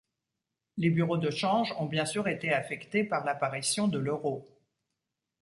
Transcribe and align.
Les 0.77 0.89
bureaux 0.89 1.19
de 1.19 1.29
change 1.29 1.75
ont 1.77 1.85
bien 1.85 2.05
sûr 2.07 2.27
été 2.27 2.51
affectés 2.51 3.03
par 3.03 3.23
l'apparition 3.23 3.87
de 3.87 3.99
l'euro. 3.99 4.47